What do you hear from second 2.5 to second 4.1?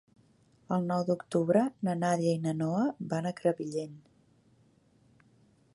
Noa van a Crevillent.